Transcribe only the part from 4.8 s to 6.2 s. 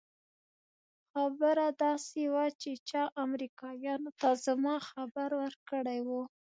خبر ورکړى و.